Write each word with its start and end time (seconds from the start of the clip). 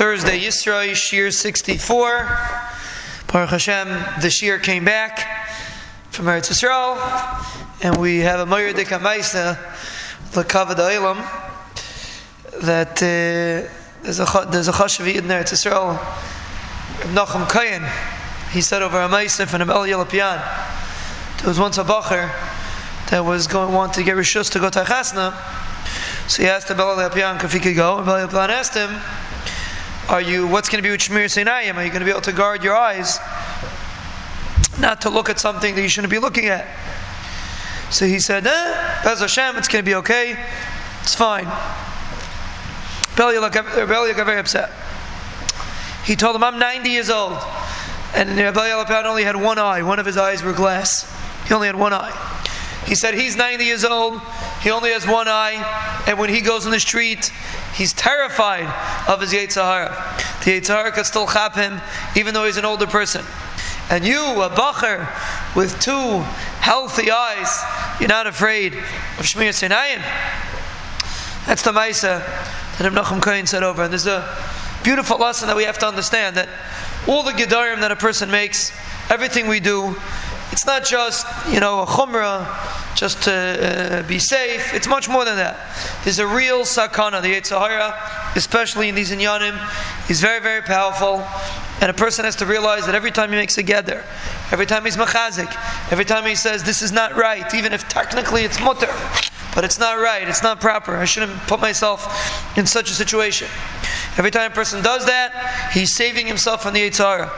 Thursday, 0.00 0.40
Yisrael, 0.40 0.92
Shiur 0.92 1.30
64. 1.30 2.38
Baruch 3.30 3.50
Hashem, 3.50 3.86
the 4.22 4.30
Shir 4.30 4.58
came 4.58 4.82
back 4.82 5.46
from 6.08 6.24
Eretz 6.24 6.48
Yisrael, 6.48 6.96
and 7.84 7.98
we 7.98 8.20
have 8.20 8.40
a 8.40 8.46
Moyer 8.46 8.72
de 8.72 8.86
Kamaisa, 8.86 9.58
Lekavad 10.30 10.76
Eilam, 10.76 11.18
that 12.62 12.92
uh, 12.96 13.68
there's 14.02 14.20
a 14.20 14.48
there's 14.50 14.68
a 14.68 14.72
in 14.72 15.24
Eretz 15.28 15.52
Yisrael, 15.52 15.98
Nachum 17.12 17.46
Kayin. 17.50 17.86
He 18.52 18.62
said 18.62 18.80
over 18.80 19.02
a 19.02 19.06
Maisa 19.06 19.46
from 19.46 19.66
the 19.66 19.74
El 19.74 19.82
Yelapian. 19.82 20.40
There 21.40 21.48
was 21.48 21.60
once 21.60 21.76
a 21.76 21.84
Bacher 21.84 22.32
that 23.10 23.22
was 23.22 23.46
going 23.46 23.74
want 23.74 23.92
to 23.92 24.02
get 24.02 24.16
Rishus 24.16 24.50
to 24.52 24.60
go 24.60 24.70
to 24.70 24.80
Chasna. 24.80 25.34
So 26.26 26.42
he 26.42 26.48
asked 26.48 26.68
the 26.68 26.74
Bel 26.74 26.96
Yelapian 26.96 27.44
if 27.44 27.52
he 27.52 27.58
could 27.60 27.76
go, 27.76 27.98
and 27.98 28.06
Bel 28.06 28.26
Yelapian 28.26 28.48
asked 28.48 28.74
him, 28.74 28.98
are 30.08 30.20
you, 30.20 30.46
what's 30.46 30.68
going 30.68 30.82
to 30.82 30.86
be 30.86 30.90
with 30.90 31.00
Shmiras 31.00 31.42
Einayim? 31.42 31.76
Are 31.76 31.84
you 31.84 31.90
going 31.90 32.00
to 32.00 32.04
be 32.04 32.10
able 32.10 32.20
to 32.22 32.32
guard 32.32 32.64
your 32.64 32.76
eyes 32.76 33.18
not 34.80 35.02
to 35.02 35.10
look 35.10 35.28
at 35.28 35.38
something 35.38 35.74
that 35.74 35.82
you 35.82 35.88
shouldn't 35.88 36.10
be 36.10 36.18
looking 36.18 36.46
at? 36.46 36.66
So 37.90 38.06
he 38.06 38.20
said, 38.20 38.46
eh, 38.46 39.00
Bez 39.04 39.20
Hashem, 39.20 39.56
it's 39.56 39.68
going 39.68 39.84
to 39.84 39.88
be 39.88 39.96
okay. 39.96 40.36
It's 41.02 41.14
fine. 41.14 41.46
Belia 43.16 43.52
got 43.52 44.26
very 44.26 44.38
upset. 44.38 44.70
He 46.04 46.16
told 46.16 46.36
him, 46.36 46.44
I'm 46.44 46.58
90 46.58 46.88
years 46.88 47.10
old. 47.10 47.38
And 48.14 48.30
Belia 48.30 49.04
only 49.04 49.24
had 49.24 49.36
one 49.36 49.58
eye. 49.58 49.82
One 49.82 49.98
of 49.98 50.06
his 50.06 50.16
eyes 50.16 50.42
were 50.42 50.52
glass. 50.52 51.12
He 51.46 51.54
only 51.54 51.66
had 51.66 51.76
one 51.76 51.92
eye. 51.92 52.39
He 52.86 52.94
said 52.94 53.14
he's 53.14 53.36
90 53.36 53.64
years 53.64 53.84
old. 53.84 54.20
He 54.62 54.70
only 54.70 54.90
has 54.90 55.06
one 55.06 55.28
eye. 55.28 56.02
And 56.06 56.18
when 56.18 56.30
he 56.30 56.40
goes 56.40 56.64
in 56.64 56.72
the 56.72 56.80
street, 56.80 57.30
He's 57.74 57.92
terrified 57.92 58.66
of 59.08 59.20
his 59.20 59.32
Yetzer 59.32 59.62
Hara. 59.62 59.90
The 60.44 60.60
Yetzer 60.60 60.74
Hara 60.74 60.90
can 60.90 61.04
still 61.04 61.26
chap 61.26 61.54
him, 61.54 61.80
even 62.16 62.34
though 62.34 62.44
he's 62.44 62.56
an 62.56 62.64
older 62.64 62.86
person. 62.86 63.24
And 63.90 64.04
you, 64.04 64.20
a 64.42 64.50
bacher 64.50 65.08
with 65.54 65.80
two 65.80 66.20
healthy 66.60 67.10
eyes, 67.10 67.62
you're 68.00 68.08
not 68.08 68.26
afraid 68.26 68.74
of 68.74 69.24
Shmiras 69.24 69.66
Einayim. 69.66 70.02
That's 71.46 71.62
the 71.62 71.72
Maisa 71.72 72.24
that 72.78 72.86
Ibn 72.86 73.02
Nachum 73.02 73.22
Kohen 73.22 73.46
said 73.46 73.62
over. 73.62 73.82
And 73.82 73.92
there's 73.92 74.06
a 74.06 74.36
beautiful 74.84 75.18
lesson 75.18 75.48
that 75.48 75.56
we 75.56 75.64
have 75.64 75.78
to 75.78 75.86
understand 75.86 76.36
that 76.36 76.48
all 77.06 77.22
the 77.22 77.32
Gedarim 77.32 77.80
that 77.80 77.90
a 77.90 77.96
person 77.96 78.30
makes, 78.30 78.72
everything 79.10 79.48
we 79.48 79.58
do, 79.58 79.96
it's 80.52 80.66
not 80.66 80.84
just, 80.84 81.26
you 81.52 81.60
know, 81.60 81.82
a 81.82 81.86
chumrah, 81.86 82.46
just 82.96 83.22
to 83.22 83.32
uh, 83.32 84.08
be 84.08 84.18
safe. 84.18 84.74
It's 84.74 84.88
much 84.88 85.08
more 85.08 85.24
than 85.24 85.36
that. 85.36 85.58
There's 86.04 86.18
a 86.18 86.26
real 86.26 86.62
sakana. 86.62 87.22
The 87.22 87.34
Yetzer 87.34 87.58
Hara, 87.58 87.94
especially 88.36 88.88
in 88.88 88.94
these 88.94 89.10
inyanim, 89.10 89.56
is 90.10 90.20
very, 90.20 90.40
very 90.40 90.62
powerful. 90.62 91.24
And 91.80 91.90
a 91.90 91.94
person 91.94 92.24
has 92.24 92.36
to 92.36 92.46
realize 92.46 92.84
that 92.86 92.94
every 92.94 93.10
time 93.10 93.30
he 93.30 93.36
makes 93.36 93.56
a 93.56 93.62
geder, 93.62 94.04
every 94.52 94.66
time 94.66 94.84
he's 94.84 94.96
machazik, 94.96 95.50
every 95.90 96.04
time 96.04 96.26
he 96.26 96.34
says, 96.34 96.62
this 96.62 96.82
is 96.82 96.92
not 96.92 97.16
right, 97.16 97.54
even 97.54 97.72
if 97.72 97.88
technically 97.88 98.42
it's 98.42 98.60
mutter, 98.60 98.92
but 99.54 99.64
it's 99.64 99.78
not 99.78 99.98
right, 99.98 100.28
it's 100.28 100.42
not 100.42 100.60
proper, 100.60 100.96
I 100.96 101.06
shouldn't 101.06 101.32
put 101.46 101.58
myself 101.58 102.58
in 102.58 102.66
such 102.66 102.90
a 102.90 102.94
situation. 102.94 103.48
Every 104.18 104.30
time 104.30 104.50
a 104.50 104.54
person 104.54 104.82
does 104.82 105.06
that, 105.06 105.70
he's 105.72 105.94
saving 105.94 106.26
himself 106.26 106.62
from 106.62 106.74
the 106.74 106.80
Yetzer 106.80 107.04
Hara. 107.04 107.32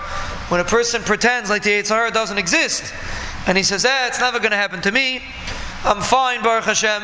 When 0.53 0.61
a 0.61 0.65
person 0.65 1.03
pretends 1.03 1.49
like 1.49 1.63
the 1.63 1.71
Yetzer 1.71 1.95
Hara 1.95 2.11
doesn't 2.11 2.37
exist, 2.37 2.93
and 3.47 3.57
he 3.57 3.65
says, 3.65 3.87
eh, 3.87 4.07
it's 4.07 4.21
never 4.21 4.39
going 4.39 4.51
to 4.51 4.59
happen 4.59 4.83
to 4.83 4.93
me, 4.93 5.23
I'm 5.83 6.03
fine, 6.03 6.43
Baruch 6.43 6.65
Hashem, 6.65 7.01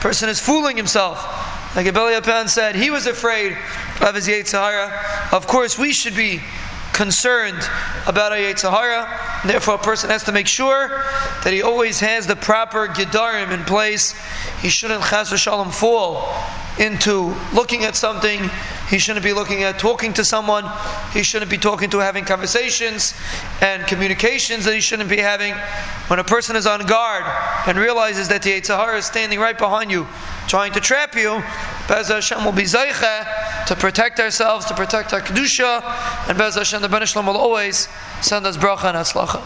person 0.00 0.28
is 0.28 0.38
fooling 0.38 0.76
himself. 0.76 1.20
Like 1.74 1.86
Abel 1.86 2.04
Yapan 2.04 2.48
said, 2.48 2.76
he 2.76 2.90
was 2.90 3.08
afraid 3.08 3.58
of 4.00 4.14
his 4.14 4.28
Yetzer 4.28 4.52
Hara. 4.52 5.32
Of 5.32 5.48
course, 5.48 5.76
we 5.76 5.92
should 5.92 6.14
be 6.14 6.42
concerned 6.92 7.68
about 8.06 8.30
our 8.30 8.38
Yetzer 8.38 8.70
Hara. 8.70 9.31
Therefore, 9.44 9.74
a 9.74 9.78
person 9.78 10.10
has 10.10 10.22
to 10.24 10.32
make 10.32 10.46
sure 10.46 10.88
that 11.42 11.52
he 11.52 11.62
always 11.62 11.98
has 12.00 12.26
the 12.26 12.36
proper 12.36 12.86
Gedarim 12.86 13.50
in 13.50 13.64
place. 13.64 14.14
He 14.60 14.68
shouldn't 14.68 15.02
chas 15.02 15.30
v'shalom 15.30 15.72
fall 15.72 16.32
into 16.78 17.34
looking 17.52 17.84
at 17.84 17.96
something 17.96 18.48
he 18.92 18.98
shouldn't 18.98 19.24
be 19.24 19.32
looking 19.32 19.62
at 19.62 19.78
talking 19.78 20.12
to 20.12 20.22
someone. 20.22 20.70
He 21.14 21.22
shouldn't 21.22 21.50
be 21.50 21.56
talking 21.56 21.88
to 21.90 21.98
having 21.98 22.26
conversations 22.26 23.14
and 23.62 23.86
communications 23.86 24.66
that 24.66 24.74
he 24.74 24.82
shouldn't 24.82 25.08
be 25.08 25.16
having. 25.16 25.54
When 26.08 26.18
a 26.18 26.24
person 26.24 26.56
is 26.56 26.66
on 26.66 26.84
guard 26.84 27.24
and 27.66 27.78
realizes 27.78 28.28
that 28.28 28.42
the 28.42 28.50
Yetzer 28.50 28.76
Hara 28.76 28.98
is 28.98 29.06
standing 29.06 29.40
right 29.40 29.56
behind 29.56 29.90
you, 29.90 30.06
trying 30.46 30.72
to 30.72 30.80
trap 30.80 31.14
you, 31.14 31.42
Bez 31.92 32.08
Hashem 32.08 32.42
will 32.42 32.52
be 32.52 32.62
Zaycha 32.62 33.66
to 33.66 33.76
protect 33.76 34.18
ourselves, 34.18 34.64
to 34.64 34.74
protect 34.74 35.12
our 35.12 35.20
Kedusha, 35.20 35.82
and 36.26 36.38
Bez 36.38 36.54
Hashem, 36.54 36.80
the 36.80 36.88
Ben 36.88 37.02
will 37.26 37.36
always 37.36 37.86
send 38.22 38.46
us 38.46 38.56
bracha 38.56 38.84
and 38.84 38.96
atzlacha. 38.96 39.42